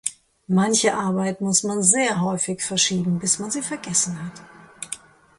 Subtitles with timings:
[0.47, 4.41] Manche Arbeit muss man sehr häufig verschieben, bis man sie vergessen hat.